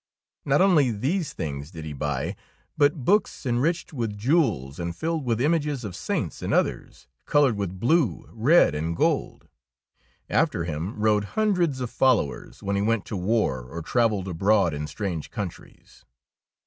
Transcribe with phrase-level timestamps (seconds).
[0.45, 2.35] Not only these things did he buy,
[2.75, 7.79] but books enriched with jewels and filled with images of saints and others, coloured with
[7.79, 9.47] blue, red, and gold.
[10.27, 14.27] After him rode hundreds of fol lowers when he went to war or trav elled
[14.27, 16.03] abroad in strange countries.